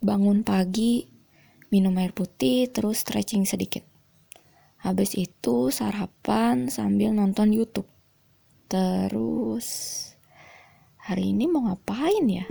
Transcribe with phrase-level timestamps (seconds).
[0.00, 1.04] bangun pagi,
[1.68, 3.84] minum air putih, terus stretching sedikit.
[4.80, 7.84] Habis itu sarapan sambil nonton YouTube.
[8.64, 9.68] Terus
[10.96, 12.48] hari ini mau ngapain ya?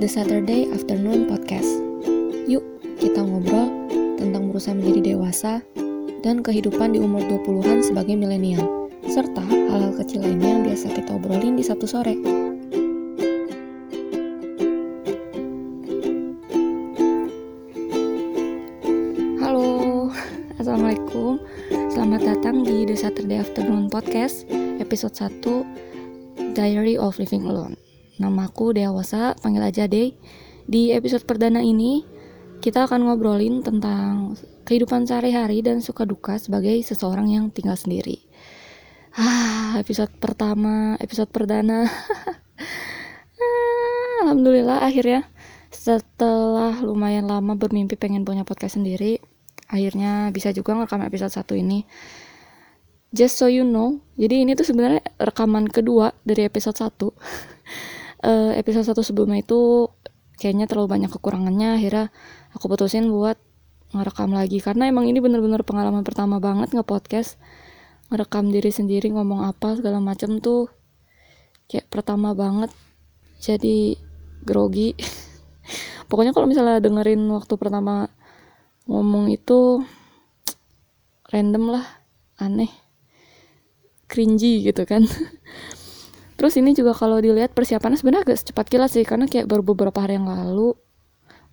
[0.00, 1.68] The Saturday Afternoon Podcast.
[2.48, 2.64] Yuk,
[2.96, 3.68] kita ngobrol
[4.16, 5.60] tentang berusaha menjadi dewasa
[6.24, 11.60] dan kehidupan di umur 20-an sebagai milenial, serta hal-hal kecil lainnya yang biasa kita obrolin
[11.60, 12.35] di Sabtu sore.
[23.96, 24.44] Podcast,
[24.76, 27.80] episode 1, Diary of Living Alone.
[28.20, 30.12] Namaku Dewasa, panggil aja Day.
[30.68, 32.04] Di episode perdana ini,
[32.60, 34.36] kita akan ngobrolin tentang
[34.68, 38.20] kehidupan sehari-hari dan suka duka sebagai seseorang yang tinggal sendiri.
[39.16, 41.88] Ah, episode pertama, episode perdana.
[43.40, 45.24] Ah, Alhamdulillah akhirnya
[45.72, 49.24] setelah lumayan lama bermimpi pengen punya podcast sendiri,
[49.72, 51.88] akhirnya bisa juga ngerekam episode satu ini.
[53.14, 56.90] Just so you know, jadi ini tuh sebenarnya rekaman kedua dari episode 1.
[56.90, 57.12] uh,
[58.60, 59.86] episode satu sebelumnya itu
[60.42, 62.10] kayaknya terlalu banyak kekurangannya, akhirnya
[62.50, 63.38] aku putusin buat
[63.94, 64.58] ngerekam lagi.
[64.58, 67.38] Karena emang ini bener-bener pengalaman pertama banget nge-podcast.
[68.10, 70.66] Ngerekam diri sendiri ngomong apa segala macam tuh
[71.70, 72.74] kayak pertama banget.
[73.38, 73.94] Jadi
[74.42, 74.98] grogi.
[76.10, 78.10] Pokoknya kalau misalnya dengerin waktu pertama
[78.86, 79.82] ngomong itu
[81.30, 81.86] random lah
[82.38, 82.85] aneh
[84.06, 85.04] cringy gitu kan.
[86.36, 89.96] Terus ini juga kalau dilihat persiapannya sebenarnya agak secepat kilat sih karena kayak baru beberapa
[90.04, 90.76] hari yang lalu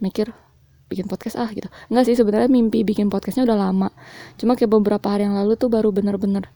[0.04, 0.36] mikir
[0.92, 1.72] bikin podcast ah gitu.
[1.88, 3.90] Enggak sih sebenarnya mimpi bikin podcastnya udah lama.
[4.36, 6.52] Cuma kayak beberapa hari yang lalu tuh baru bener-bener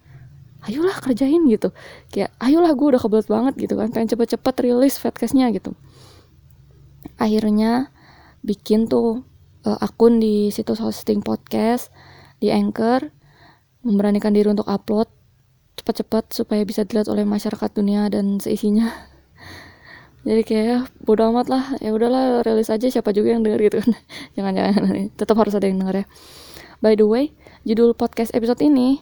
[0.67, 1.71] ayolah kerjain gitu.
[2.11, 3.87] Kayak ayolah gue udah kebelet banget gitu kan.
[3.95, 5.71] Pengen cepet-cepet rilis podcastnya gitu.
[7.15, 7.89] Akhirnya
[8.43, 9.23] bikin tuh
[9.65, 11.89] uh, akun di situs hosting podcast
[12.37, 13.09] di Anchor
[13.81, 15.09] memberanikan diri untuk upload
[15.77, 18.89] cepat-cepat supaya bisa dilihat oleh masyarakat dunia dan seisinya.
[20.27, 21.63] Jadi kayak bodo amat lah.
[21.79, 23.77] Ya udahlah rilis aja siapa juga yang denger gitu.
[23.85, 23.93] Kan
[24.35, 24.83] jangan jangan.
[25.19, 26.05] Tetap harus ada yang denger ya.
[26.81, 27.33] By the way
[27.65, 29.01] judul podcast episode ini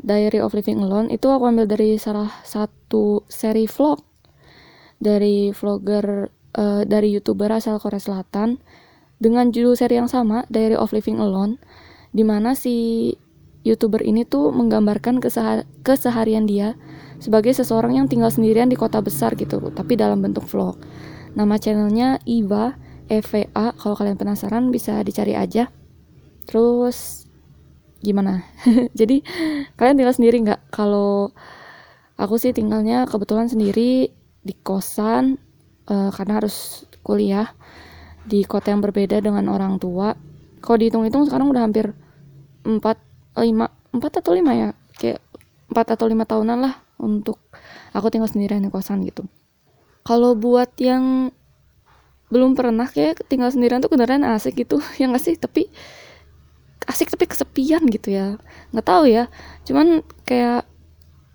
[0.00, 4.04] Diary of Living Alone itu aku ambil dari salah satu seri vlog.
[5.00, 6.28] Dari vlogger
[6.60, 8.60] uh, dari youtuber asal Korea Selatan
[9.20, 11.60] dengan judul seri yang sama Diary of Living Alone
[12.10, 13.10] di mana si
[13.62, 16.76] youtuber ini tuh menggambarkan kesehar keseharian dia
[17.20, 20.80] sebagai seseorang yang tinggal sendirian di kota besar gitu tapi dalam bentuk vlog.
[21.36, 22.74] Nama channelnya Iva
[23.10, 25.66] EVA kalau kalian penasaran bisa dicari aja.
[26.46, 27.26] Terus
[28.00, 28.46] gimana?
[28.98, 29.26] Jadi
[29.74, 30.70] kalian tinggal sendiri nggak?
[30.70, 31.34] Kalau
[32.14, 35.36] aku sih tinggalnya kebetulan sendiri di kosan
[35.90, 37.50] uh, karena harus kuliah
[38.24, 40.14] di kota yang berbeda dengan orang tua.
[40.62, 41.90] Kalau dihitung-hitung sekarang udah hampir
[42.62, 42.78] 4
[43.34, 44.68] 5 4 atau 5 ya.
[44.96, 45.20] Kayak
[45.70, 47.38] 4 atau 5 tahunan lah untuk
[47.94, 49.26] aku tinggal sendirian di kosan gitu.
[50.06, 51.34] Kalau buat yang
[52.30, 54.78] belum pernah kayak tinggal sendirian tuh beneran asik gitu.
[55.02, 55.34] Yang gak sih?
[55.36, 55.62] Tapi
[56.86, 58.38] asik tapi kesepian gitu ya.
[58.70, 59.26] Nggak tahu ya.
[59.66, 60.64] Cuman kayak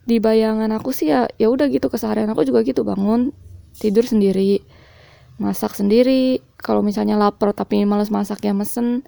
[0.06, 1.92] di bayangan aku sih ya ya udah gitu.
[1.92, 2.88] Keseharian aku juga gitu.
[2.88, 3.36] Bangun
[3.76, 4.64] tidur sendiri
[5.36, 6.40] masak sendiri.
[6.56, 9.04] Kalau misalnya lapar tapi males masak ya mesen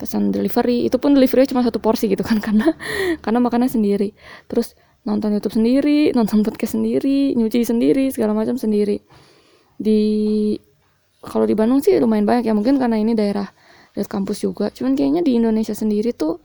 [0.00, 2.72] pesan delivery itu pun delivery cuma satu porsi gitu kan karena
[3.20, 4.16] karena makannya sendiri.
[4.48, 4.72] Terus
[5.04, 9.04] nonton YouTube sendiri nonton podcast sendiri nyuci sendiri segala macam sendiri.
[9.76, 10.00] Di
[11.20, 13.52] kalau di Bandung sih lumayan banyak ya mungkin karena ini daerah
[13.92, 14.72] dekat kampus juga.
[14.72, 16.40] Cuman kayaknya di Indonesia sendiri tuh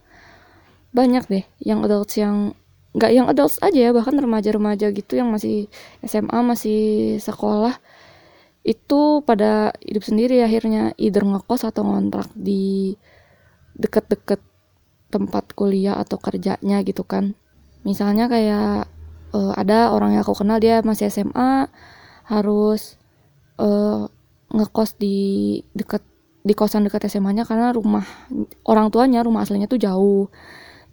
[0.91, 2.55] banyak deh yang adults yang
[2.95, 5.67] nggak yang adults aja ya bahkan remaja-remaja gitu yang masih
[6.07, 6.81] SMA masih
[7.19, 7.75] sekolah
[8.63, 12.95] itu pada hidup sendiri akhirnya either ngekos atau ngontrak di
[13.75, 14.39] deket-deket
[15.11, 17.37] tempat kuliah atau kerjanya gitu kan.
[17.85, 18.89] Misalnya kayak
[19.35, 21.69] uh, ada orang yang aku kenal dia masih SMA
[22.25, 22.97] harus
[23.61, 24.09] uh,
[24.49, 25.17] ngekos di
[25.75, 26.01] deket
[26.45, 28.05] di kosan dekat SMA-nya karena rumah
[28.69, 30.29] orang tuanya rumah aslinya tuh jauh.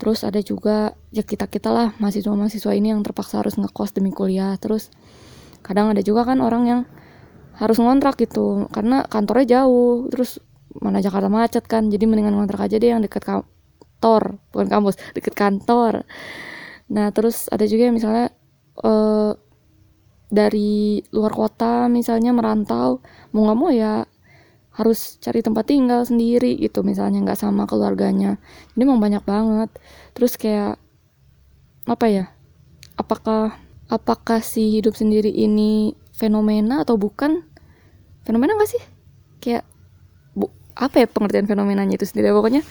[0.00, 4.10] Terus ada juga ya kita kita lah mahasiswa mahasiswa ini yang terpaksa harus ngekos demi
[4.10, 4.56] kuliah.
[4.56, 4.88] Terus
[5.60, 6.80] kadang ada juga kan orang yang
[7.60, 10.08] harus ngontrak gitu karena kantornya jauh.
[10.08, 10.40] Terus
[10.80, 15.34] mana Jakarta macet kan jadi mendingan ngontrak aja deh yang deket kantor bukan kampus deket
[15.36, 16.06] kantor.
[16.92, 18.32] Nah terus ada juga yang misalnya
[18.80, 19.36] uh,
[20.32, 23.04] dari luar kota misalnya merantau
[23.36, 24.08] mau nggak mau ya
[24.72, 28.40] harus cari tempat tinggal sendiri gitu misalnya nggak sama keluarganya.
[28.72, 29.70] Ini emang banyak banget.
[30.16, 30.80] Terus kayak
[31.84, 32.24] apa ya
[32.96, 33.58] apakah
[33.92, 37.44] apakah si hidup sendiri ini fenomena atau bukan?
[38.22, 38.82] Fenomena gak sih?
[39.42, 39.66] Kayak
[40.76, 42.32] apa ya pengertian fenomenanya itu sendiri?
[42.32, 42.62] Pokoknya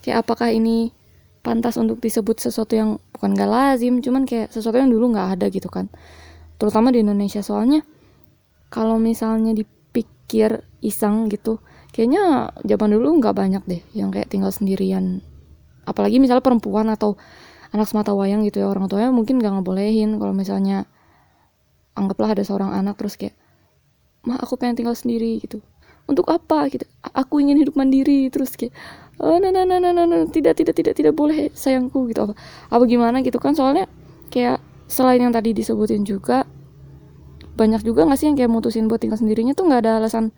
[0.00, 0.92] kayak apakah ini
[1.40, 5.46] pantas untuk disebut sesuatu yang bukan gak lazim cuman kayak sesuatu yang dulu nggak ada
[5.48, 5.88] gitu kan.
[6.60, 7.40] Terutama di Indonesia.
[7.40, 7.80] Soalnya
[8.68, 11.60] kalau misalnya dipikir iseng gitu
[11.90, 15.24] kayaknya zaman dulu nggak banyak deh yang kayak tinggal sendirian.
[15.88, 17.16] Apalagi misalnya perempuan atau
[17.72, 20.20] anak semata wayang gitu ya orang tuanya mungkin nggak ngebolehin.
[20.20, 20.86] Kalau misalnya
[21.96, 23.34] anggaplah ada seorang anak terus kayak
[24.24, 25.64] mah aku pengen tinggal sendiri gitu
[26.10, 26.66] untuk apa?
[26.66, 26.84] Gitu.
[27.14, 28.74] Aku ingin hidup mandiri terus kayak
[29.22, 30.26] oh nah nah nah nah nah, nah.
[30.26, 32.26] tidak tidak tidak tidak boleh sayangku gitu.
[32.26, 32.34] Apa
[32.74, 33.54] apa gimana gitu kan?
[33.54, 33.86] Soalnya
[34.34, 34.58] kayak
[34.90, 36.42] selain yang tadi disebutin juga
[37.54, 40.34] banyak juga nggak sih yang kayak mutusin buat tinggal sendirinya tuh nggak ada alasan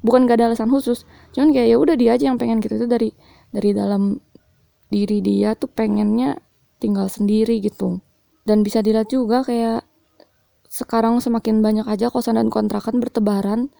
[0.00, 1.04] bukan gak ada alasan khusus.
[1.36, 2.76] Cuman kayak ya udah dia aja yang pengen gitu.
[2.76, 3.12] Itu dari
[3.52, 4.18] dari dalam
[4.90, 6.40] diri dia tuh pengennya
[6.80, 8.00] tinggal sendiri gitu.
[8.44, 9.84] Dan bisa dilihat juga kayak
[10.70, 13.74] sekarang semakin banyak aja kosan dan kontrakan bertebaran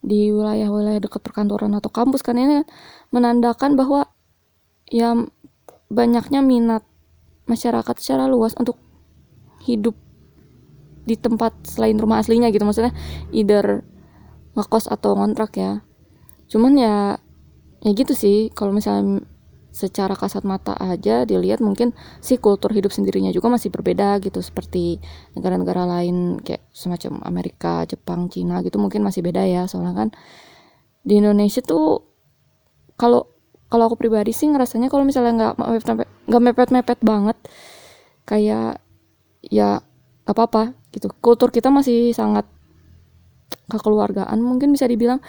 [0.00, 2.64] di wilayah-wilayah dekat perkantoran atau kampus kan ini
[3.12, 4.08] menandakan bahwa
[4.88, 5.12] ya
[5.92, 6.82] banyaknya minat
[7.44, 8.80] masyarakat secara luas untuk
[9.66, 9.92] hidup
[11.04, 12.62] di tempat selain rumah aslinya gitu.
[12.64, 12.94] Maksudnya
[13.34, 13.84] either
[14.54, 15.82] ngekos atau ngontrak ya.
[16.46, 17.20] Cuman ya
[17.80, 19.24] ya gitu sih kalau misalnya
[19.70, 24.42] secara kasat mata aja dilihat mungkin si kultur hidup sendirinya juga masih berbeda gitu.
[24.42, 24.98] Seperti
[25.38, 29.70] negara-negara lain kayak semacam Amerika, Jepang, Cina gitu mungkin masih beda ya.
[29.70, 30.08] Soalnya kan
[31.06, 32.02] di Indonesia tuh
[32.98, 33.30] kalau
[33.70, 35.54] kalau aku pribadi sih ngerasanya kalau misalnya nggak
[36.26, 37.38] nggak mepet-mepet banget
[38.26, 38.82] kayak
[39.46, 39.80] ya
[40.26, 41.06] apa apa gitu.
[41.22, 42.44] Kultur kita masih sangat
[43.70, 45.22] kekeluargaan mungkin bisa dibilang.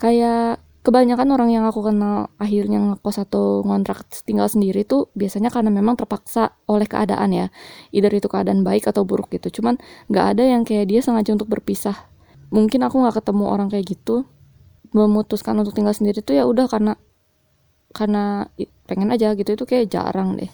[0.00, 5.72] Kayak kebanyakan orang yang aku kenal akhirnya ngekos atau ngontrak tinggal sendiri tuh biasanya karena
[5.72, 7.46] memang terpaksa oleh keadaan ya.
[7.88, 9.48] Either itu keadaan baik atau buruk gitu.
[9.60, 9.80] Cuman
[10.12, 11.96] nggak ada yang kayak dia sengaja untuk berpisah.
[12.52, 14.28] Mungkin aku nggak ketemu orang kayak gitu.
[14.92, 17.00] Memutuskan untuk tinggal sendiri tuh ya udah karena
[17.96, 18.52] karena
[18.84, 19.56] pengen aja gitu.
[19.56, 20.52] Itu kayak jarang deh.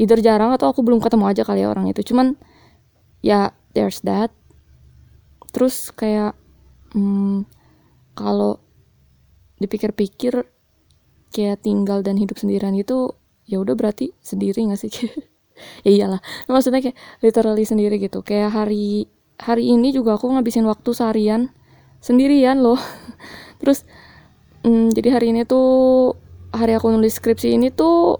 [0.00, 2.00] Either jarang atau aku belum ketemu aja kali ya orang itu.
[2.00, 2.40] Cuman
[3.20, 4.32] ya there's that.
[5.52, 6.32] Terus kayak
[6.96, 7.44] hmm,
[8.16, 8.56] kalau
[9.62, 10.44] dipikir-pikir
[11.32, 13.16] kayak tinggal dan hidup sendirian itu
[13.48, 14.92] ya udah berarti sendiri gak sih?
[15.86, 16.20] Ya iyalah
[16.50, 18.24] maksudnya kayak literally sendiri gitu.
[18.24, 19.06] Kayak hari
[19.38, 21.54] hari ini juga aku ngabisin waktu seharian
[22.02, 22.80] sendirian loh.
[23.62, 23.86] Terus
[24.66, 26.16] hmm, jadi hari ini tuh
[26.50, 28.18] hari aku nulis skripsi ini tuh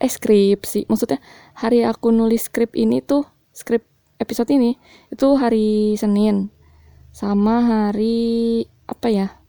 [0.00, 1.20] eh skripsi maksudnya
[1.52, 3.84] hari aku nulis skrip ini tuh skrip
[4.16, 4.76] episode ini
[5.12, 6.48] itu hari Senin
[7.12, 9.39] sama hari apa ya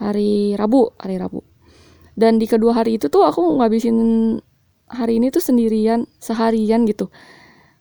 [0.00, 1.44] hari Rabu hari Rabu.
[2.16, 3.96] Dan di kedua hari itu tuh aku ngabisin
[4.90, 7.12] hari ini tuh sendirian seharian gitu.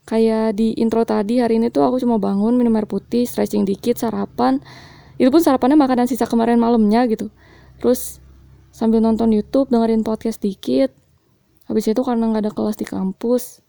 [0.06, 3.98] Kayak di intro tadi hari ini tuh aku cuma bangun minum air putih stretching dikit
[3.98, 4.62] sarapan.
[5.19, 7.31] Itu pun sarapannya makanan sisa kemarin malamnya gitu.
[7.81, 8.24] Terus
[8.69, 10.94] sambil nonton YouTube dengerin podcast dikit.
[11.68, 13.62] Habis itu karena nggak ada kelas di kampus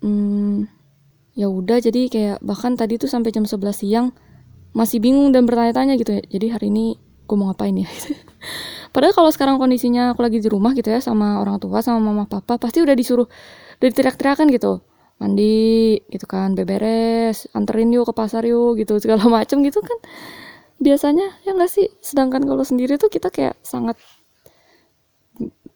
[0.00, 0.68] hmm,
[1.36, 1.78] ya udah.
[1.80, 4.06] Jadi kayak bahkan tadi tuh sampai jam 11 siang
[4.76, 6.22] masih bingung dan bertanya-tanya gitu ya.
[6.24, 6.86] Jadi hari ini
[7.26, 7.90] gue mau ngapain ya?
[8.94, 12.24] Padahal kalau sekarang kondisinya aku lagi di rumah gitu ya sama orang tua sama mama
[12.24, 13.28] papa pasti udah disuruh
[13.82, 14.80] dari teriak-teriakan gitu.
[15.16, 19.98] Mandi gitu kan beberes anterin yuk ke pasar yuk gitu segala macem gitu kan.
[20.80, 21.92] Biasanya ya nggak sih?
[22.00, 24.00] Sedangkan kalau sendiri tuh kita kayak sangat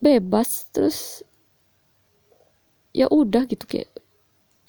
[0.00, 1.20] bebas terus
[2.96, 3.90] ya udah gitu kayak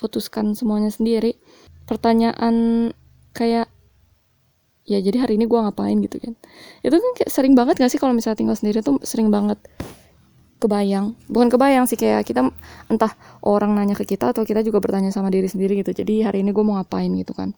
[0.02, 1.38] putuskan semuanya sendiri.
[1.86, 2.90] Pertanyaan
[3.32, 3.72] kayak
[4.86, 6.34] ya jadi hari ini gue ngapain gitu kan.
[6.82, 9.62] Itu kan kayak sering banget gak sih kalau misalnya tinggal sendiri tuh sering banget
[10.62, 11.18] kebayang.
[11.26, 12.54] Bukan kebayang sih kayak kita
[12.90, 15.92] entah orang nanya ke kita atau kita juga bertanya sama diri sendiri gitu.
[15.94, 17.58] Jadi hari ini gue mau ngapain gitu kan.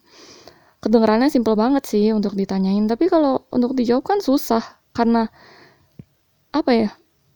[0.80, 2.84] Kedengarannya simple banget sih untuk ditanyain.
[2.88, 4.64] Tapi kalau untuk dijawab kan susah
[4.96, 5.28] karena
[6.52, 6.90] apa ya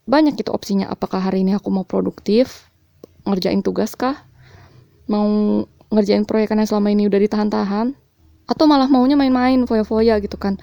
[0.08, 0.88] banyak gitu opsinya.
[0.88, 2.72] Apakah hari ini aku mau produktif
[3.28, 4.16] ngerjain tugas kah?
[5.08, 8.07] Mau ngerjain proyekan yang selama ini udah ditahan-tahan
[8.48, 10.56] atau malah maunya main-main foya-foya gitu kan.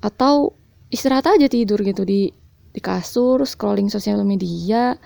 [0.00, 0.56] Atau
[0.88, 2.32] istirahat aja tidur gitu di
[2.72, 4.96] di kasur scrolling sosial media.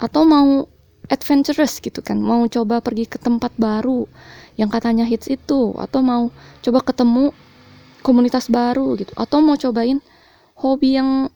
[0.00, 0.64] Atau mau
[1.12, 2.16] adventurous gitu kan.
[2.16, 4.08] Mau coba pergi ke tempat baru
[4.56, 5.76] yang katanya hits itu.
[5.76, 6.32] Atau mau
[6.64, 7.36] coba ketemu
[8.00, 9.12] komunitas baru gitu.
[9.20, 10.00] Atau mau cobain
[10.56, 11.28] hobi yang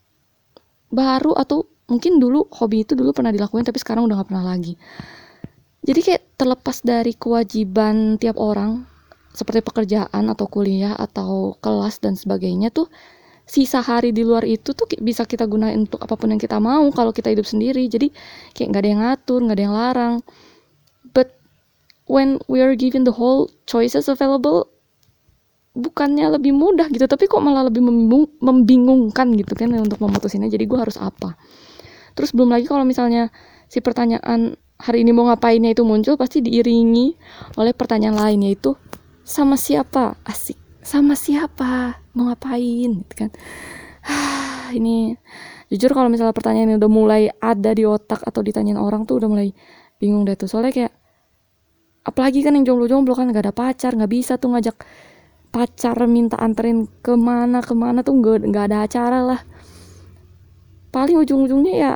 [0.89, 4.81] baru atau mungkin dulu hobi itu dulu pernah dilakuin tapi sekarang udah gak pernah lagi.
[5.85, 8.94] Jadi kayak terlepas dari kewajiban tiap orang
[9.35, 12.87] seperti pekerjaan atau kuliah atau kelas dan sebagainya tuh
[13.45, 16.89] sisa hari di luar itu tuh bisa kita gunain untuk apa pun yang kita mau
[16.95, 17.85] kalau kita hidup sendiri.
[17.91, 18.09] Jadi
[18.57, 20.15] kayak nggak ada yang ngatur nggak ada yang larang.
[21.13, 21.37] But
[22.09, 24.73] when we are given the whole choices available
[25.75, 30.49] bukannya lebih mudah gitu tapi kok malah lebih membingung, membingungkan gitu kan untuk memutusinnya.
[30.49, 31.37] Jadi gue harus apa?
[32.15, 33.35] Terus belum lagi kalau misalnya
[33.67, 37.19] si pertanyaan hari ini mau ngapainnya itu muncul pasti diiringi
[37.59, 38.79] oleh pertanyaan lain yaitu
[39.25, 40.21] sama siapa?
[40.23, 40.61] Asik.
[40.85, 41.97] Sama siapa?
[42.13, 42.93] Mau ngapain?
[43.01, 43.33] Gitu kan.
[44.77, 45.17] Ini
[45.73, 49.29] jujur kalau misalnya pertanyaan ini udah mulai ada di otak atau ditanyain orang tuh udah
[49.33, 49.49] mulai
[49.97, 50.45] bingung deh tuh.
[50.45, 50.93] Soalnya kayak
[52.05, 54.77] apalagi kan yang jomblo-jomblo kan gak ada pacar nggak bisa tuh ngajak
[55.49, 59.41] pacar minta anterin ke mana ke mana tuh nggak nggak ada acara lah.
[60.93, 61.93] Paling ujung-ujungnya ya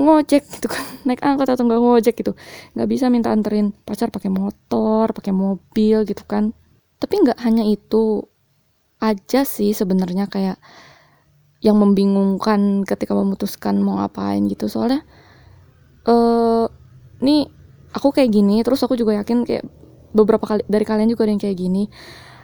[0.00, 0.80] ngojek gitu kan.
[1.06, 2.32] Naik angkot atau nggak ngojek gitu.
[2.72, 6.56] Nggak bisa minta anterin pacar pakai motor pakai mobil gitu kan
[7.00, 8.28] tapi nggak hanya itu
[9.00, 10.60] aja sih sebenarnya kayak
[11.64, 14.68] yang membingungkan ketika memutuskan mau ngapain gitu.
[14.68, 15.04] Soalnya
[16.04, 16.66] eh uh,
[17.24, 17.48] nih
[17.92, 19.64] aku kayak gini terus aku juga yakin kayak
[20.12, 21.88] beberapa kali dari kalian juga ada yang kayak gini.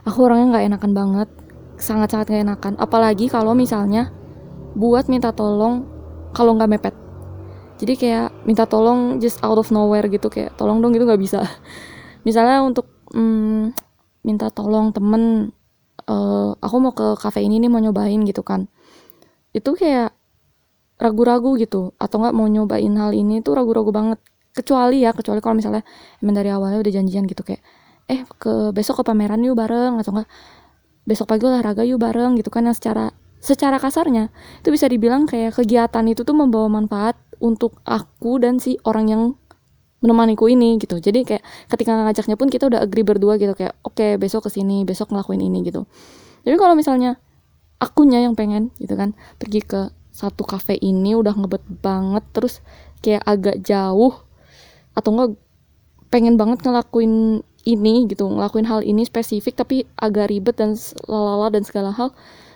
[0.09, 1.29] Aku orangnya nggak enakan banget
[1.77, 2.73] sangat-sangat gak enakan.
[2.81, 4.09] Apalagi kalau misalnya
[4.77, 5.85] buat minta tolong
[6.33, 6.95] kalau nggak mepet.
[7.77, 11.45] Jadi kayak minta tolong just out of nowhere gitu kayak tolong dong gitu nggak bisa.
[12.27, 13.77] Misalnya untuk hmm,
[14.27, 15.55] minta tolong temen
[16.11, 18.67] uh, aku mau ke cafe ini nih mau nyobain gitu kan.
[19.55, 20.13] Itu kayak
[20.99, 24.19] ragu-ragu gitu atau nggak mau nyobain hal ini tuh ragu-ragu banget.
[24.51, 25.85] Kecuali ya kecuali kalau misalnya
[26.25, 27.63] emang dari awalnya udah janjian gitu kayak
[28.11, 30.29] eh ke besok ke pameran yuk bareng atau enggak
[31.07, 32.67] besok pagi olahraga yuk bareng gitu kan.
[32.67, 33.05] Yang secara
[33.39, 34.33] secara kasarnya
[34.65, 39.23] itu bisa dibilang kayak kegiatan itu tuh membawa manfaat untuk aku dan si orang yang
[40.07, 41.03] menemaniku ini gitu.
[41.03, 43.59] Jadi kayak ketika ngajaknya pun kita udah agree berdua gitu.
[43.59, 45.91] Kayak oke okay, besok ke sini besok ngelakuin ini gitu.
[46.47, 47.19] Jadi kalau misalnya
[47.83, 52.65] akunya yang pengen gitu kan pergi ke satu cafe ini udah ngebet banget terus
[53.05, 54.17] kayak agak jauh
[54.97, 55.37] atau enggak
[56.09, 58.31] pengen banget ngelakuin ini gitu.
[58.31, 62.15] Ngelakuin hal ini spesifik tapi agak ribet dan lalala dan segala hal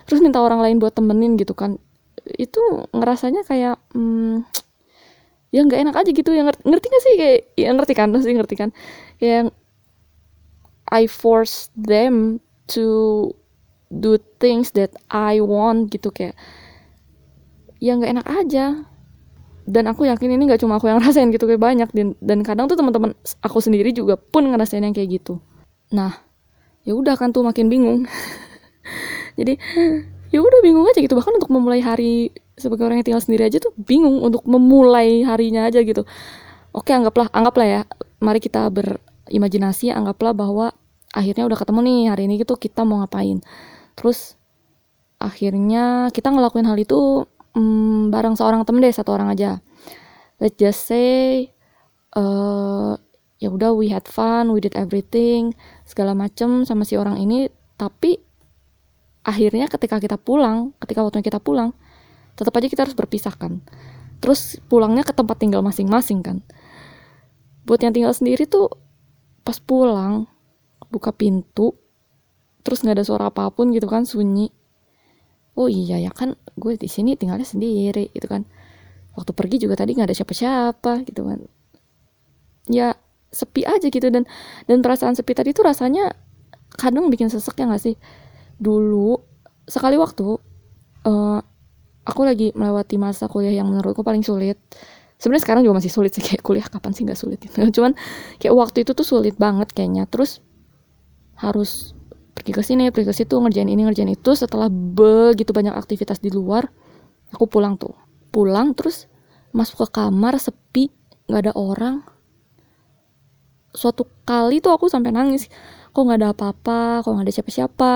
[0.09, 1.77] terus minta orang lain buat temenin gitu kan.
[2.25, 4.47] Itu ngerasanya kayak hmm,
[5.51, 6.31] ya nggak enak aja gitu.
[6.31, 7.13] Yang ngerti, ngerti gak sih?
[7.19, 8.07] Kayak ya ngerti kan?
[8.23, 8.69] Sih ngerti kan?
[9.19, 9.47] Yang
[10.91, 12.43] I force them
[12.75, 12.87] to
[13.91, 16.35] do things that I want gitu kayak
[17.83, 18.65] ya nggak enak aja.
[19.61, 21.89] Dan aku yakin ini nggak cuma aku yang rasain gitu kayak banyak.
[21.91, 25.43] Dan dan kadang tuh teman-teman aku sendiri juga pun ngerasain yang kayak gitu.
[25.91, 26.15] Nah
[26.87, 28.07] ya udah kan tuh makin bingung.
[29.39, 29.59] Jadi
[30.31, 31.15] ya udah bingung aja gitu.
[31.15, 32.31] Bahkan untuk memulai hari
[32.61, 36.05] sebagai orang yang tinggal sendiri aja tuh bingung untuk memulai harinya aja gitu.
[36.71, 37.81] Oke anggaplah anggaplah ya
[38.21, 40.71] mari kita berimajinasi anggaplah bahwa
[41.11, 43.41] akhirnya udah ketemu nih hari ini gitu kita mau ngapain.
[43.97, 44.37] Terus
[45.19, 47.25] akhirnya kita ngelakuin hal itu
[47.57, 49.59] hmm, bareng seorang temen deh satu orang aja.
[50.37, 51.51] Let's just say
[52.15, 52.95] uh,
[53.41, 57.49] ya udah we had fun we did everything segala macem sama si orang ini.
[57.75, 58.21] Tapi
[59.21, 61.77] akhirnya ketika kita pulang ketika waktunya kita pulang
[62.41, 63.61] tetap aja kita harus berpisahkan
[64.21, 66.37] terus pulangnya ke tempat tinggal masing-masing kan.
[67.65, 68.69] Buat yang tinggal sendiri tuh
[69.41, 70.29] pas pulang
[70.93, 71.73] buka pintu
[72.61, 74.53] terus nggak ada suara apa pun gitu kan sunyi.
[75.57, 78.45] Oh iya ya kan gue di sini tinggalnya sendiri gitu kan.
[79.17, 81.41] Waktu pergi juga tadi nggak ada siapa-siapa gitu kan.
[82.69, 82.93] Ya
[83.33, 84.05] sepi aja gitu.
[84.13, 84.29] Dan
[84.69, 86.13] dan perasaan sepi tadi tuh rasanya
[86.77, 87.97] kadang bikin sesek ya nggak sih?
[88.61, 89.17] Dulu
[89.65, 90.37] sekali waktu
[91.09, 91.41] uh,
[92.05, 94.57] aku lagi melewati masa kuliah yang menurutku paling sulit.
[95.21, 97.61] Sebenarnya sekarang juga masih sulit sih kayak kuliah kapan sih nggak sulit gitu.
[97.77, 97.93] Cuman
[98.41, 100.09] kayak waktu itu tuh sulit banget kayaknya.
[100.09, 100.41] Terus
[101.37, 101.93] harus
[102.33, 104.33] pergi ke sini pergi ke situ ngerjain ini ngerjain itu.
[104.33, 106.65] Setelah begitu banyak aktivitas di luar
[107.29, 107.93] aku pulang tuh.
[108.33, 109.05] Pulang terus
[109.53, 110.89] masuk ke kamar sepi
[111.29, 112.01] nggak ada orang.
[113.71, 115.47] Suatu kali tuh aku sampai nangis.
[115.93, 117.05] Kok nggak ada apa-apa?
[117.05, 117.93] Kok nggak ada siapa-siapa?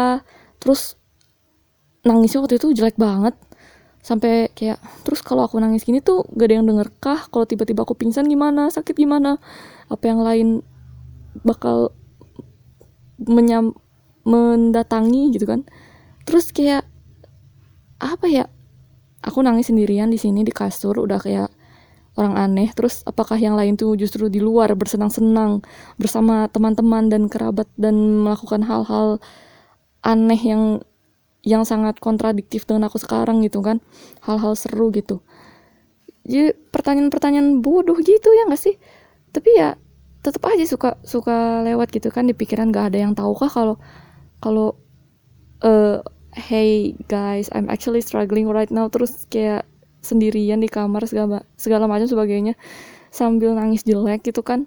[0.62, 0.94] Terus
[2.06, 3.34] nangisnya waktu itu jelek banget
[4.06, 7.26] sampai kayak terus kalau aku nangis gini tuh gak ada yang denger kah?
[7.26, 8.70] Kalau tiba-tiba aku pingsan gimana?
[8.70, 9.42] Sakit gimana?
[9.90, 10.62] Apa yang lain
[11.42, 11.90] bakal
[13.18, 13.74] menyam
[14.30, 15.66] mendatangi gitu kan.
[16.30, 16.86] Terus kayak
[17.98, 18.46] apa ya?
[19.26, 21.50] Aku nangis sendirian di sini di kasur udah kayak
[22.14, 22.70] orang aneh.
[22.78, 25.66] Terus apakah yang lain tuh justru di luar bersenang-senang
[25.98, 29.18] bersama teman-teman dan kerabat dan melakukan hal-hal
[30.06, 30.86] aneh yang
[31.46, 33.80] yang sangat kontradiktif dengan aku sekarang gitu kan.
[34.26, 35.22] Hal-hal seru gitu.
[36.26, 38.76] Jadi pertanyaan-pertanyaan bodoh gitu ya gak sih?
[39.30, 39.78] Tapi ya
[40.26, 42.74] tetap aja suka suka lewat gitu kan di pikiran.
[42.74, 43.78] Gak ada yang tahu kah kalau
[44.42, 44.74] kalau
[45.62, 46.02] uh,
[46.34, 48.90] hey guys I'm actually struggling right now.
[48.90, 49.70] Terus kayak
[50.02, 52.58] sendirian di kamar segala segala macam sebagainya.
[53.14, 54.66] Sambil nangis jelek gitu kan.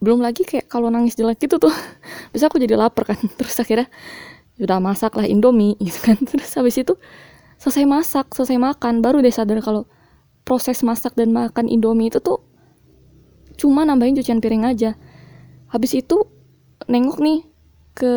[0.00, 1.72] Belum lagi kayak kalau nangis jelek gitu tuh.
[2.32, 3.20] Bisa aku jadi lapar kan.
[3.38, 3.92] Terus akhirnya
[4.60, 6.18] udah masak lah indomie gitu kan.
[6.20, 6.94] Terus habis itu
[7.58, 9.88] selesai masak selesai makan baru deh sadar kalau
[10.44, 12.44] proses masak dan makan indomie itu tuh
[13.56, 14.94] cuma nambahin cucian piring aja.
[15.70, 16.28] Habis itu
[16.86, 17.40] nengok nih
[17.94, 18.12] ke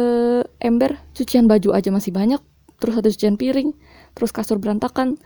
[0.59, 2.41] ember cucian baju aja masih banyak.
[2.77, 3.73] Terus ada cucian piring
[4.13, 5.17] terus kasur berantakan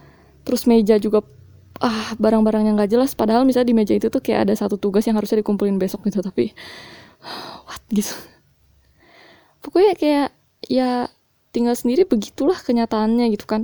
[0.44, 1.24] terus meja juga
[1.82, 3.18] ah barang-barang yang gak jelas.
[3.18, 6.22] Padahal misalnya di meja itu tuh kayak ada satu tugas yang harusnya dikumpulin besok gitu
[6.22, 6.54] tapi
[7.68, 8.14] what gitu.
[9.62, 10.30] Pokoknya kayak
[10.68, 11.10] ya
[11.52, 13.64] tinggal sendiri begitulah kenyataannya gitu kan.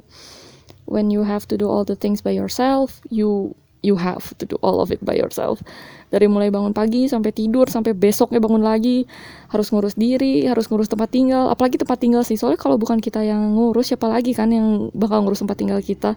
[0.88, 4.58] When you have to do all the things by yourself you you have to do
[4.66, 5.62] all of it by yourself.
[6.08, 9.06] Dari mulai bangun pagi sampai tidur sampai besoknya bangun lagi
[9.52, 12.40] harus ngurus diri harus ngurus tempat tinggal apalagi tempat tinggal sih.
[12.40, 16.16] Soalnya kalau bukan kita yang ngurus siapa lagi kan yang bakal ngurus tempat tinggal kita?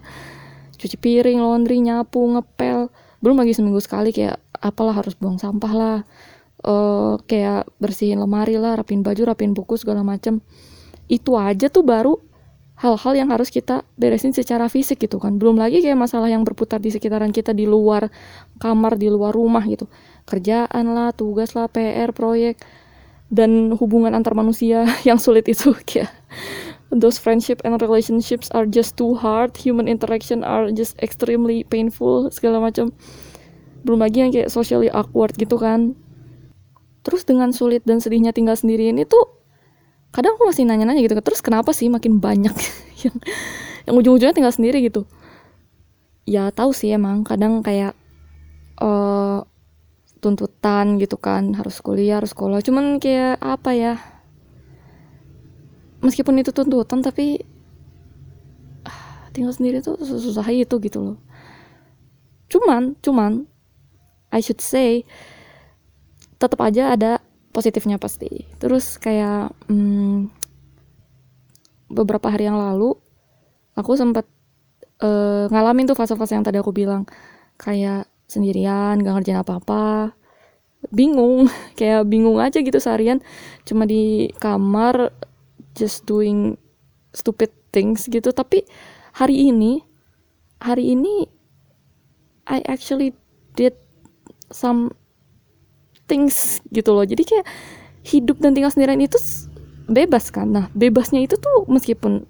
[0.81, 2.89] Cuci piring laundry nyapu ngepel.
[3.21, 5.99] Belum lagi seminggu sekali kayak apalah harus buang sampah lah.
[6.61, 10.45] Uh, kayak bersihin lemari lah rapin baju rapin buku segala macem
[11.11, 12.23] itu aja tuh baru
[12.81, 15.37] hal-hal yang harus kita beresin secara fisik gitu kan.
[15.37, 18.09] Belum lagi kayak masalah yang berputar di sekitaran kita di luar
[18.57, 19.85] kamar di luar rumah gitu.
[20.25, 22.57] Kerjaan lah tugas lah PR proyek
[23.29, 26.09] dan hubungan antar manusia yang sulit itu kayak
[26.89, 32.65] those friendship and relationships are just too hard human interaction are just extremely painful segala
[32.65, 32.97] macam.
[33.85, 35.93] Belum lagi yang kayak socially awkward gitu kan.
[37.05, 39.40] Terus dengan sulit dan sedihnya tinggal sendiri ini tuh
[40.11, 42.55] kadang aku masih nanya-nanya gitu terus kenapa sih makin banyak
[43.07, 43.17] yang
[43.87, 45.07] yang ujung-ujungnya tinggal sendiri gitu?
[46.27, 47.95] Ya tahu sih emang kadang kayak
[48.83, 49.43] uh,
[50.21, 53.95] tuntutan gitu kan harus kuliah harus sekolah cuman kayak apa ya?
[56.03, 57.41] Meskipun itu tuntutan tapi
[58.85, 61.19] uh, tinggal sendiri tuh susah itu gitu loh.
[62.51, 63.47] Cuman cuman
[64.31, 65.07] I should say
[66.41, 68.47] tetap aja ada positifnya pasti.
[68.59, 70.31] Terus kayak hmm,
[71.91, 72.95] beberapa hari yang lalu
[73.75, 74.27] aku sempat
[75.03, 77.07] uh, ngalamin tuh fase-fase yang tadi aku bilang.
[77.61, 80.15] Kayak sendirian gak ngerjain apa-apa
[80.95, 81.51] bingung.
[81.79, 83.21] Kayak bingung aja gitu seharian.
[83.67, 85.13] Cuma di kamar
[85.77, 86.57] just doing
[87.13, 88.31] stupid things gitu.
[88.33, 88.65] Tapi
[89.13, 89.83] hari ini
[90.61, 91.27] hari ini
[92.51, 93.15] I actually
[93.55, 93.75] did
[94.51, 94.93] some
[96.11, 97.07] things gitu loh.
[97.07, 97.47] Jadi kayak
[98.03, 99.15] hidup dan tinggal sendirian itu
[99.87, 100.51] bebas kan.
[100.51, 102.27] Nah bebasnya itu tuh meskipun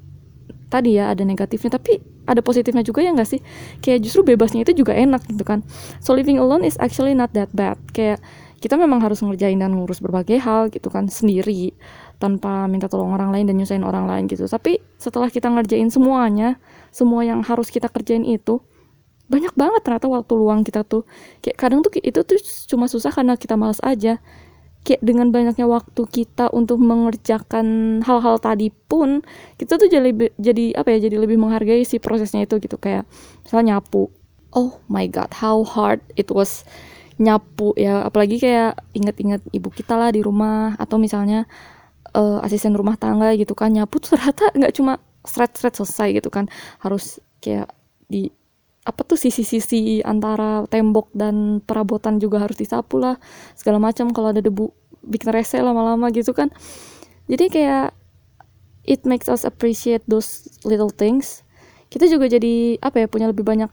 [0.69, 3.41] tadi ya ada negatifnya tapi ada positifnya juga ya nggak sih?
[3.81, 5.65] Kayak justru bebasnya itu juga enak gitu kan.
[6.05, 7.81] So living alone is actually not that bad.
[7.97, 8.21] Kayak
[8.61, 11.73] kita memang harus ngerjain dan ngurus berbagai hal gitu kan sendiri
[12.21, 14.45] tanpa minta tolong orang lain dan nyusahin orang lain gitu.
[14.45, 16.61] Tapi setelah kita ngerjain semuanya
[16.93, 18.61] semua yang harus kita kerjain itu
[19.31, 21.07] banyak banget ternyata waktu luang kita tuh.
[21.39, 24.19] Kayak kadang tuh itu tuh cuma susah karena kita malas aja.
[24.83, 29.23] Kayak dengan banyaknya waktu kita untuk mengerjakan hal-hal tadi pun
[29.61, 32.75] kita tuh jadi jadi apa ya jadi lebih menghargai si prosesnya itu gitu.
[32.75, 33.07] Kayak
[33.47, 34.11] misalnya nyapu.
[34.51, 36.67] Oh my god how hard it was
[37.23, 38.03] nyapu ya.
[38.03, 40.75] Apalagi kayak inget-inget ibu kita lah di rumah.
[40.75, 41.47] Atau misalnya
[42.19, 43.71] uh, asisten rumah tangga gitu kan.
[43.71, 46.51] Nyapu tuh ternyata nggak cuma seret-seret selesai gitu kan.
[46.83, 47.71] Harus kayak
[48.11, 48.33] di
[48.91, 53.23] apa tuh sisi-sisi antara tembok dan perabotan juga harus disapu lah
[53.55, 54.75] segala macam kalau ada debu
[55.07, 56.51] bikin rese lama-lama gitu kan.
[57.31, 57.95] Jadi kayak
[58.85, 61.47] it makes us appreciate those little things.
[61.91, 63.71] Kita juga jadi apa ya punya lebih banyak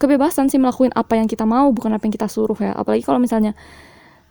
[0.00, 2.72] kebebasan sih melakukan apa yang kita mau bukan apa yang kita suruh ya.
[2.72, 3.52] Apalagi kalau misalnya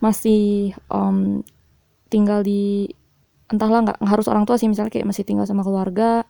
[0.01, 1.45] masih um,
[2.09, 2.89] tinggal di
[3.47, 6.25] entahlah nggak harus orang tua sih misalnya kayak masih tinggal sama keluarga.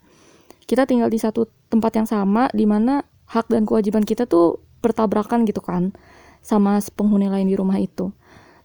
[0.67, 5.43] Kita tinggal di satu tempat yang sama di mana hak dan kewajiban kita tuh bertabrakan
[5.43, 5.91] gitu kan
[6.39, 8.15] sama penghuni lain di rumah itu.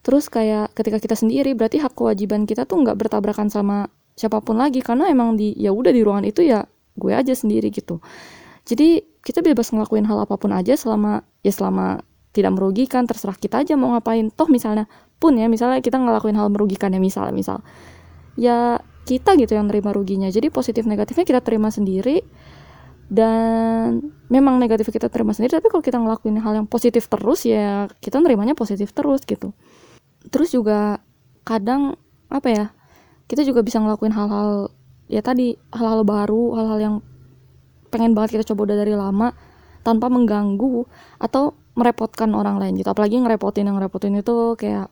[0.02, 4.58] Terus kayak ketika kita sendiri berarti hak kewajiban kita tuh nggak bertabrakan sama siapa pun
[4.58, 6.66] lagi karena emang di ya udah di ruangan itu ya
[6.98, 8.02] gue aja sendiri gitu.
[8.66, 12.02] Jadi kita bebas ngelakuin hal apa pun aja selama ya selama
[12.34, 14.30] tidak merugikan terserah kita aja mau ngapain.
[14.34, 14.86] Toh misalnya
[15.22, 17.62] pun ya misalnya kita ngelakuin hal merugikan ya misal misal.
[18.34, 20.30] Ya kita gitu yang terima ruginya.
[20.30, 22.22] Jadi positif negatifnya kita terima sendiri
[23.10, 27.90] dan memang negatif kita terima sendiri tapi kalau kita ngelakuin hal yang positif terus ya
[28.00, 29.52] kita nerimanya positif terus gitu.
[30.30, 31.02] Terus juga
[31.42, 31.98] kadang
[32.30, 32.66] apa ya
[33.26, 34.72] kita juga bisa ngelakuin hal-hal
[35.10, 36.94] ya tadi hal-hal baru hal-hal yang
[37.92, 39.36] pengen banget kita coba udah dari lama
[39.84, 40.88] tanpa mengganggu
[41.20, 42.88] atau merepotkan orang lain gitu.
[42.88, 44.88] Apalagi ngerepotin yang ngerepotin itu kayak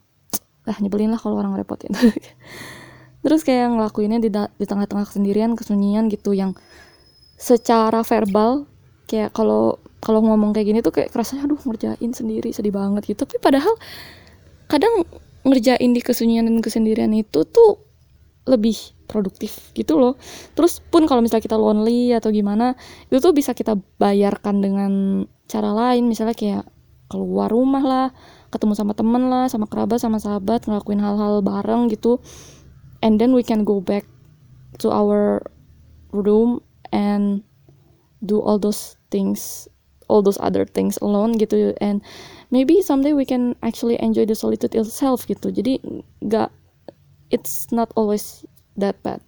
[0.68, 1.92] ah nyebelin lah kalau orang ngerepotin.
[3.24, 6.56] Terus kayak ngelakuinnya di, di tengah-tengah kesendirian kesunyian gitu yang
[7.40, 8.68] secara verbal
[9.08, 13.24] kayak kalau kalau ngomong kayak gini tuh kayak kerasanya aduh ngerjain sendiri sedih banget gitu.
[13.24, 13.72] Tapi padahal
[14.68, 15.08] kadang
[15.48, 17.80] ngerjain di kesunyian dan kesendirian itu tuh
[18.44, 18.76] lebih
[19.08, 20.20] produktif gitu loh.
[20.52, 22.76] Terus pun kalau misalnya kita lonely atau gimana
[23.08, 24.92] itu tuh bisa kita bayarkan dengan
[25.48, 26.06] cara lain.
[26.06, 26.64] Misalnya kayak
[27.10, 28.06] keluar rumah lah
[28.54, 32.20] ketemu sama temen lah sama kerabat sama sahabat ngelakuin hal-hal bareng gitu.
[33.00, 34.04] And then we can go back
[34.84, 35.40] to our
[36.12, 36.60] room
[36.92, 37.42] and
[38.24, 39.68] do all those things
[40.10, 41.72] all those other things alone gitu.
[41.78, 42.02] And
[42.50, 45.54] maybe someday we can actually enjoy the solitude itself gitu.
[45.54, 45.78] Jadi
[46.26, 46.50] nggak
[47.30, 48.42] it's not always
[48.74, 49.22] that bad.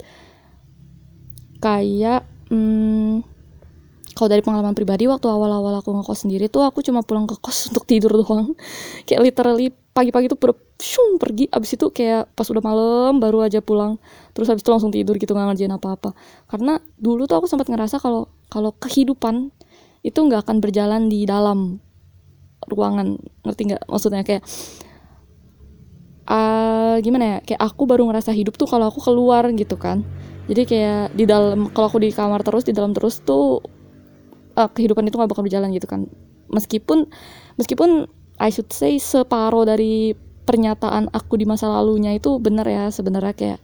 [1.62, 3.22] Kayak hmm,
[4.12, 7.64] kalau dari pengalaman pribadi waktu awal-awal aku ngekos sendiri tuh aku cuma pulang ke kos
[7.72, 8.52] untuk tidur doang.
[9.08, 11.48] Kayak literally pagi-pagi tuh ber shung, pergi.
[11.52, 13.96] Abis itu kayak pas udah malam baru aja pulang.
[14.36, 16.12] Terus abis itu langsung tidur gitu nggak ngerjain apa-apa.
[16.48, 19.52] Karena dulu tuh aku sempat ngerasa kalau kalau kehidupan
[20.02, 21.80] itu nggak akan berjalan di dalam
[22.68, 23.16] ruangan.
[23.44, 23.82] Ngerti nggak?
[23.88, 24.42] Maksudnya kayak
[26.28, 27.38] uh, gimana ya?
[27.44, 30.04] Kayak aku baru ngerasa hidup tuh kalau aku keluar gitu kan.
[30.50, 33.62] Jadi kayak di dalam kalau aku di kamar terus di dalam terus tuh
[34.56, 36.08] uh, kehidupan itu nggak bakal berjalan gitu kan.
[36.52, 37.08] Meskipun
[37.56, 38.08] meskipun
[38.40, 43.58] I should say separuh dari pernyataan aku di masa lalunya itu benar ya sebenarnya kayak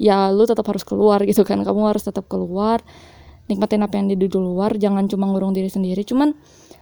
[0.00, 1.62] ya lu tetap harus keluar gitu kan.
[1.62, 2.82] Kamu harus tetap keluar
[3.50, 6.02] nikmatin apa yang di luar jangan cuma ngurung diri sendiri.
[6.06, 6.34] Cuman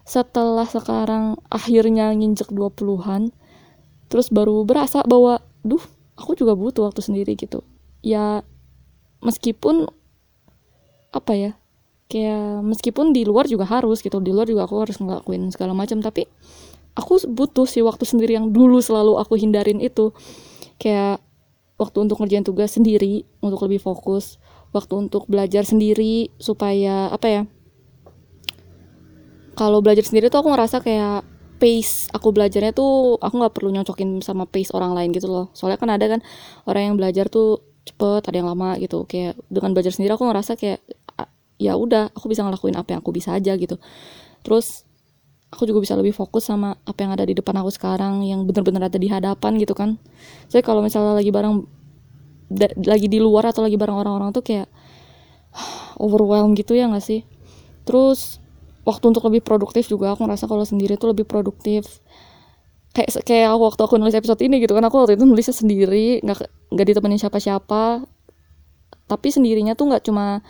[0.07, 3.31] setelah sekarang akhirnya nginjek 20-an
[4.11, 5.83] terus baru berasa bahwa duh
[6.19, 7.65] aku juga butuh waktu sendiri gitu.
[8.01, 8.45] Ya
[9.21, 9.89] meskipun
[11.11, 11.53] apa ya
[12.11, 16.03] kayak meskipun di luar juga harus gitu di luar juga aku harus ngelakuin segala macam
[16.03, 16.27] tapi
[16.99, 20.11] aku butuh sih waktu sendiri yang dulu selalu aku hindarin itu.
[20.81, 21.23] Kayak
[21.81, 24.37] waktu untuk ngerjain tugas sendiri untuk lebih fokus
[24.77, 27.43] waktu untuk belajar sendiri supaya apa ya
[29.57, 31.25] kalau belajar sendiri tuh aku ngerasa kayak
[31.61, 35.53] pace aku belajarnya tuh aku nggak perlu nyocokin sama pace orang lain gitu loh.
[35.53, 36.21] Soalnya kan ada kan
[36.65, 39.05] orang yang belajar tuh cepet ada yang lama gitu.
[39.05, 40.81] Kayak dengan belajar sendiri aku ngerasa kayak
[41.61, 43.77] ya udah aku bisa ngelakuin apa yang aku bisa aja gitu.
[44.41, 44.89] Terus
[45.53, 48.89] aku juga bisa lebih fokus sama apa yang ada di depan aku sekarang yang bener-bener
[48.89, 50.01] ada di hadapan gitu kan.
[50.49, 51.69] Saya kalau misalnya lagi bareng
[52.89, 54.67] lagi di luar atau lagi bareng orang-orang tuh kayak
[56.03, 57.29] overwhelmed gitu ya gak sih?
[57.85, 58.41] Terus
[58.87, 62.01] waktu untuk lebih produktif juga aku ngerasa kalau sendiri tuh lebih produktif.
[62.91, 66.39] Kayak kayak waktu aku nulis episode ini gitu kan aku waktu itu nulisnya sendiri nggak
[66.75, 68.03] nggak ditemenin siapa-siapa.
[69.07, 70.43] Tapi sendirinya tuh nggak cuma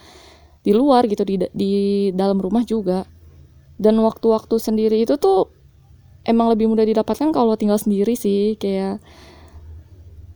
[0.60, 1.72] di luar gitu di di
[2.12, 3.08] dalam rumah juga.
[3.80, 5.48] Dan waktu-waktu sendiri itu tuh
[6.28, 9.00] emang lebih mudah didapatkan kalau tinggal sendiri sih kayak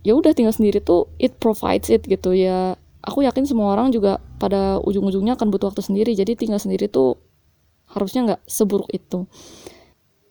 [0.04, 2.76] ya udah tinggal sendiri tuh it provides it gitu ya.
[3.04, 7.20] Aku yakin semua orang juga pada ujung-ujungnya akan butuh waktu sendiri jadi tinggal sendiri tuh
[7.84, 9.28] harusnya nggak seburuk itu.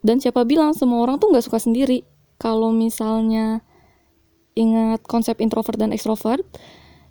[0.02, 2.02] Dan siapa bilang semua orang tuh nggak suka sendiri?
[2.42, 3.62] Kalau misalnya
[4.58, 6.46] ingat konsep introvert dan extrovert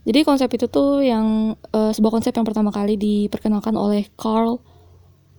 [0.03, 4.59] jadi konsep itu tuh yang uh, sebuah konsep yang pertama kali diperkenalkan oleh Carl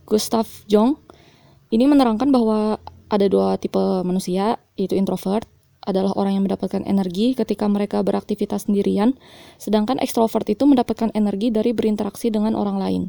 [0.08, 1.00] Gustav Jung
[1.74, 2.78] ini menerangkan bahwa
[3.10, 5.46] ada dua tipe manusia yaitu introvert
[5.84, 9.20] adalah orang yang mendapatkan energi ketika mereka beraktivitas sendirian,
[9.60, 13.04] sedangkan ekstrovert itu mendapatkan energi dari berinteraksi dengan orang lain.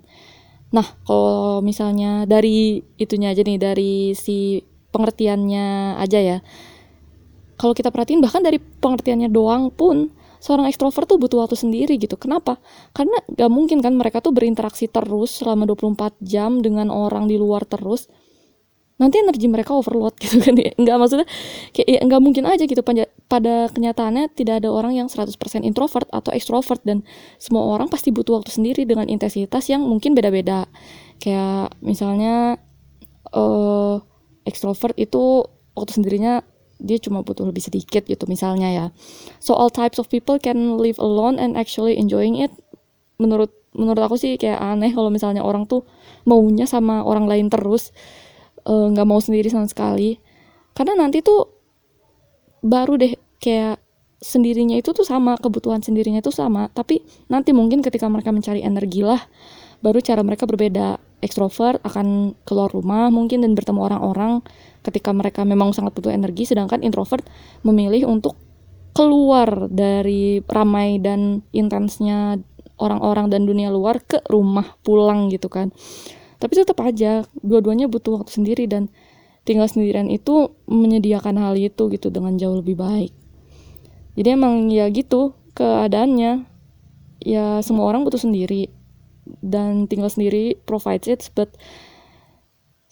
[0.75, 4.59] Nah, kalau misalnya dari itunya aja nih, dari si
[4.90, 6.38] pengertiannya aja ya.
[7.55, 10.11] Kalau kita perhatiin bahkan dari pengertiannya doang pun
[10.44, 12.20] seorang ekstrovert tuh butuh waktu sendiri gitu.
[12.20, 12.61] Kenapa?
[12.92, 17.64] Karena gak mungkin kan mereka tuh berinteraksi terus selama 24 jam dengan orang di luar
[17.64, 18.12] terus
[18.94, 21.26] nanti energi mereka overload gitu kan ya nggak maksudnya
[21.74, 22.78] kayak ya, nggak mungkin aja gitu
[23.26, 25.35] pada kenyataannya tidak ada orang yang 100%
[25.66, 27.02] introvert atau extrovert dan
[27.42, 30.70] semua orang pasti butuh waktu sendiri dengan intensitas yang mungkin beda-beda
[31.18, 32.62] kayak misalnya
[33.35, 33.98] uh,
[34.46, 35.42] extrovert itu
[35.74, 36.46] waktu sendirinya
[36.85, 38.87] dia cuma butuh lebih sedikit gitu misalnya ya.
[39.40, 42.53] So all types of people can live alone and actually enjoying it.
[43.16, 45.83] Menurut menurut aku sih kayak aneh kalau misalnya orang tuh
[46.29, 47.90] maunya sama orang lain terus
[48.64, 50.16] Eh, nggak uh, mau sendiri sama sekali.
[50.73, 51.53] Karena nanti tuh
[52.64, 53.77] baru deh kayak
[54.25, 56.73] sendirinya itu tuh sama kebutuhan sendirinya itu sama.
[56.73, 59.20] Tapi nanti mungkin ketika mereka mencari energi lah
[59.85, 60.97] baru cara mereka berbeda.
[61.20, 64.40] Ekstrovert akan keluar rumah mungkin dan bertemu orang-orang
[64.85, 67.25] ketika mereka memang sangat butuh energi sedangkan introvert
[67.64, 68.37] memilih untuk
[68.97, 72.40] keluar dari ramai dan intensnya
[72.81, 75.73] orang-orang dan dunia luar ke rumah pulang gitu kan.
[76.40, 78.92] Tapi tetap aja dua-duanya butuh waktu sendiri dan
[79.49, 83.12] tinggal sendirian itu menyediakan hal itu gitu dengan jauh lebih baik.
[84.14, 86.53] Jadi emang ya gitu keadaannya.
[87.25, 88.68] Ya semua orang butuh sendiri
[89.41, 91.57] dan tinggal sendiri provides it but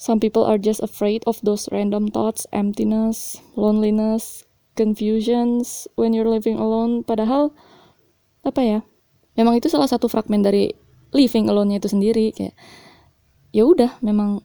[0.01, 6.57] some people are just afraid of those random thoughts emptiness loneliness confusions when you're living
[6.57, 7.05] alone.
[7.05, 7.53] Padahal
[8.43, 8.79] apa ya
[9.39, 10.73] memang itu salah satu fragmen dari
[11.13, 12.33] living alone-nya itu sendiri.
[12.33, 12.57] Kayak
[13.53, 14.41] ya udah memang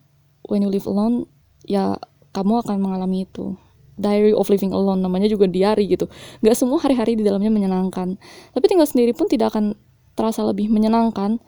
[0.48, 1.28] when you live alone
[1.64, 1.96] ya
[2.36, 3.56] kamu akan mengalami itu.
[3.98, 6.06] Diary of living alone namanya juga diary gitu.
[6.46, 8.22] Nggak semua hari-hari di dalamnya menyenangkan.
[8.54, 9.74] Tapi tinggal sendiri pun tidak akan
[10.14, 11.42] terasa lebih menyenangkan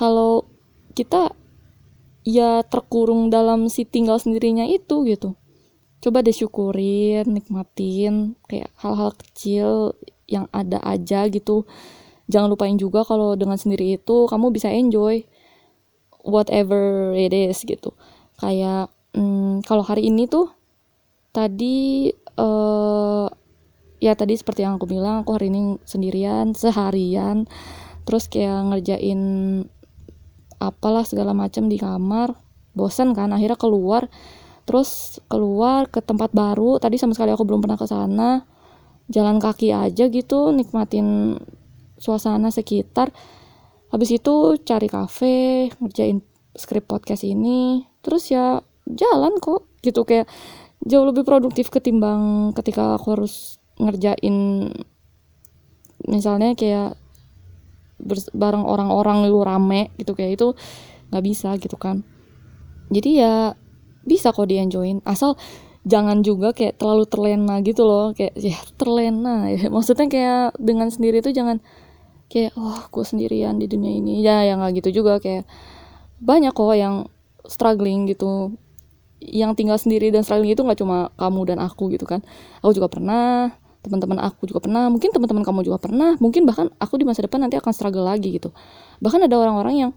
[0.00, 0.48] kalau
[0.96, 1.36] kita
[2.24, 5.36] ya terkurung dalam si tinggal sendirinya itu gitu.
[6.00, 9.92] Coba deh syukurin nikmatin kayak hal-hal kecil
[10.24, 11.68] yang ada aja gitu.
[12.32, 15.20] Jangan lupain juga kalau dengan sendiri itu kamu bisa enjoy
[16.24, 17.92] whatever it is gitu.
[18.40, 20.48] Kayak hmm, kalau hari ini tuh
[21.36, 22.08] tadi
[22.40, 23.28] uh,
[24.00, 27.44] ya tadi seperti yang aku bilang aku hari ini sendirian seharian.
[28.08, 29.20] Terus kayak ngerjain
[30.60, 32.36] apalah segala macam di kamar.
[32.76, 34.06] Bosan kan akhirnya keluar.
[34.68, 36.78] Terus keluar ke tempat baru.
[36.78, 38.44] Tadi sama sekali aku belum pernah ke sana.
[39.10, 41.40] Jalan kaki aja gitu nikmatin
[41.98, 43.10] suasana sekitar.
[43.90, 46.22] Habis itu cari kafe ngerjain
[46.54, 47.88] skrip podcast ini.
[48.04, 49.66] Terus ya jalan kok.
[49.82, 50.30] Gitu kayak
[50.84, 54.68] jauh lebih produktif ketimbang ketika aku harus ngerjain
[56.04, 56.99] misalnya kayak
[58.34, 60.52] bareng orang-orang lu rame gitu kayak itu
[61.10, 62.02] nggak bisa gitu kan.
[62.90, 63.54] Jadi ya
[64.02, 65.36] bisa kok di enjoyin asal
[65.84, 69.68] jangan juga kayak terlalu terlena gitu loh kayak ya terlena ya.
[69.74, 71.62] Maksudnya kayak dengan sendiri itu jangan
[72.30, 74.22] kayak oh gue sendirian di dunia ini.
[74.24, 75.44] Ya yang nggak gitu juga kayak
[76.20, 76.96] banyak kok yang
[77.46, 78.54] struggling gitu.
[79.20, 82.24] Yang tinggal sendiri dan struggling itu nggak cuma kamu dan aku gitu kan.
[82.64, 87.00] Aku juga pernah teman-teman aku juga pernah mungkin teman-teman kamu juga pernah mungkin bahkan aku
[87.00, 88.52] di masa depan nanti akan struggle lagi gitu.
[89.00, 89.90] Bahkan ada orang-orang yang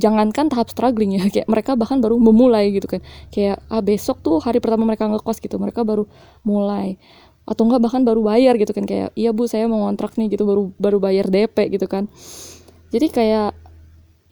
[0.00, 3.04] jangankan tahap struggling ya kayak mereka bahkan baru memulai gitu kan.
[3.28, 5.60] Kayak ah besok tuh hari pertama mereka ngekos gitu.
[5.60, 6.08] Mereka baru
[6.40, 6.96] mulai.
[7.44, 10.48] Atau enggak bahkan baru bayar gitu kan kayak iya bu saya mau ngontrak nih gitu.
[10.48, 12.08] Baru baru bayar DP gitu kan.
[12.88, 13.52] Jadi kayak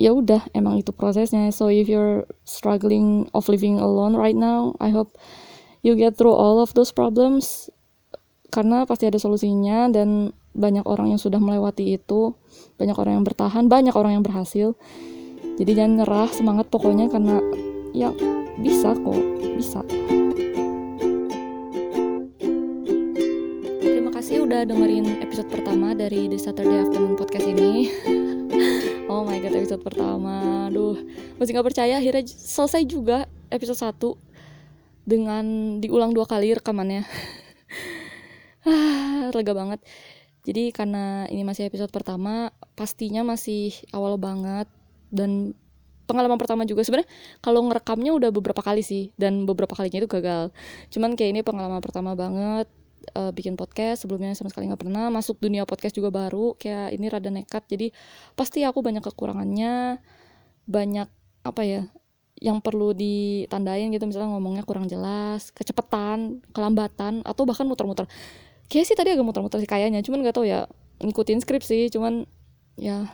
[0.01, 1.53] ya udah emang itu prosesnya.
[1.53, 5.21] So if you're struggling of living alone right now I hope
[5.85, 7.69] you get through all of those problems
[8.51, 12.33] karena pasti ada solusinya dan banyak orang yang sudah melewati itu
[12.81, 14.73] banyak orang yang bertahan banyak orang yang berhasil.
[15.57, 17.41] Jadi jangan nyerah semangat pokoknya karena
[17.97, 18.13] ya
[18.61, 19.21] bisa kok
[19.57, 19.81] bisa.
[23.81, 27.73] Terima kasih udah dengerin episode pertama dari The Saturday Afternoon Podcast ini.
[29.07, 30.67] Oh my god episode pertama.
[30.67, 30.99] Aduh
[31.39, 37.07] masih nggak percaya akhirnya selesai juga episode 1 dengan diulang dua kali rekamannya
[39.37, 39.81] lega banget.
[40.47, 44.71] Jadi karena ini masih episode pertama pastinya masih awal banget
[45.11, 45.59] dan
[46.07, 46.87] pengalaman pertama juga.
[46.87, 47.11] Sebenarnya
[47.43, 50.55] kalau ngerekamnya udah beberapa kali sih dan beberapa kalinya itu gagal.
[50.91, 52.71] Cuman kayak ini pengalaman pertama banget
[53.19, 54.07] uh, bikin podcast.
[54.07, 55.11] Sebelumnya sama sekali nggak pernah.
[55.11, 57.67] Masuk dunia podcast juga baru kayak ini rada nekat.
[57.67, 57.91] Jadi
[58.39, 59.99] pasti aku banyak kekurangannya
[60.67, 61.09] banyak
[61.47, 61.83] apa ya
[62.39, 64.07] yang perlu ditandain gitu.
[64.07, 68.07] Misalnya ngomongnya kurang jelas kecepatan kelambatan atau bahkan muter-muter
[68.67, 70.67] kayak sih tadi agak muter-muter sih kayaknya cuman nggak tahu ya
[71.03, 72.25] ngikutin skrip sih cuman
[72.77, 73.09] ya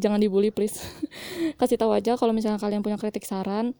[0.00, 0.80] jangan dibully please.
[1.60, 3.76] Kasih tahu aja kalau misalnya kalian punya kritik saran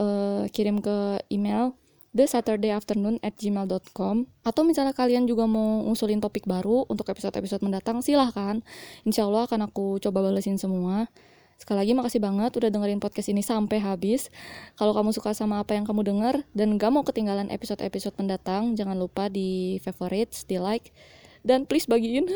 [0.00, 1.76] uh, kirim ke email
[2.16, 7.60] the Saturday afternoon at gmail.com atau misalnya kalian juga mau ngusulin topik baru untuk episode-episode
[7.60, 8.64] mendatang silahkan.
[9.04, 11.06] Insya Allah akan aku coba balesin semua
[11.58, 14.30] Sekali lagi makasih banget udah dengerin podcast ini sampai habis.
[14.78, 18.94] Kalau kamu suka sama apa yang kamu denger dan gak mau ketinggalan episode-episode mendatang, jangan
[18.94, 20.94] lupa di favorites, di like,
[21.42, 22.30] dan please bagiin.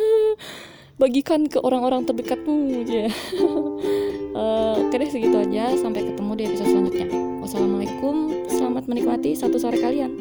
[1.00, 3.08] bagikan ke orang-orang terdekatmu ya
[4.36, 7.06] uh, oke deh segitu aja sampai ketemu di episode selanjutnya
[7.40, 10.12] wassalamualaikum selamat menikmati satu sore kalian